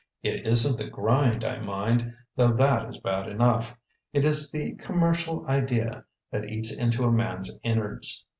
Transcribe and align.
It 0.23 0.47
isn't 0.47 0.83
the 0.83 0.89
grind 0.89 1.43
I 1.43 1.59
mind, 1.59 2.11
though 2.35 2.51
that 2.53 2.89
is 2.89 2.97
bad 2.97 3.29
enough; 3.29 3.77
it 4.13 4.25
is 4.25 4.51
the 4.51 4.71
'Commercial 4.77 5.45
Idea' 5.47 6.05
that 6.31 6.45
eats 6.45 6.75
into 6.75 7.03
a 7.03 7.11
man's 7.11 7.51
innards. 7.61 8.25